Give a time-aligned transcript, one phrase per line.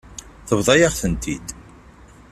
[0.47, 1.47] Tebḍa-yaɣ-tent-id.